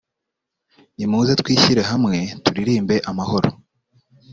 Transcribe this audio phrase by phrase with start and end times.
[0.95, 3.49] nimuze twishyire hamwe turirimbe amahoro